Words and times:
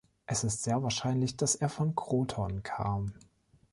Es 0.25 0.43
ist 0.43 0.63
sehr 0.63 0.81
wahrscheinlich, 0.81 1.37
dass 1.37 1.53
er 1.53 1.69
von 1.69 1.93
Croton 1.95 2.63
kam. 2.63 3.13